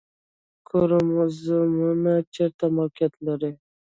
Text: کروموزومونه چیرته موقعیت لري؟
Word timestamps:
کروموزومونه 0.67 2.13
چیرته 2.33 2.65
موقعیت 2.77 3.13
لري؟ 3.27 3.51